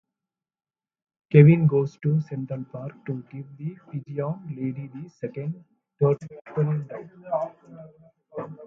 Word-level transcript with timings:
Kevin 1.31 1.67
goes 1.67 1.95
to 2.01 2.19
Central 2.21 2.63
Park 2.71 3.05
to 3.05 3.23
give 3.31 3.45
the 3.59 3.75
pigeon 3.91 4.39
lady 4.49 4.87
the 4.87 5.07
second 5.11 5.63
turtledove. 6.01 7.55